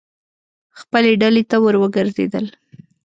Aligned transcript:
خپلې 0.79 1.11
ډلې 1.21 1.43
ته 1.49 1.55
ور 1.63 1.75
وګرځېدل. 1.79 2.45